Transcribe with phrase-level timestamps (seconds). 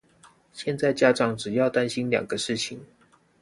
[0.51, 2.83] 現在家長只要擔心兩個事情